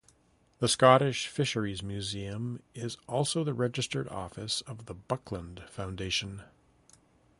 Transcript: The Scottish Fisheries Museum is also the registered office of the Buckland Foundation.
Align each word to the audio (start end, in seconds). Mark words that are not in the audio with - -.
The 0.57 0.67
Scottish 0.67 1.27
Fisheries 1.27 1.83
Museum 1.83 2.63
is 2.73 2.97
also 3.07 3.43
the 3.43 3.53
registered 3.53 4.07
office 4.09 4.61
of 4.61 4.87
the 4.87 4.95
Buckland 4.95 5.61
Foundation. 5.69 6.41